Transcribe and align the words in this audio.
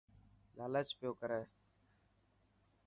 لالچ 0.57 0.89
پيو 0.99 1.11
ڪري. 1.21 1.41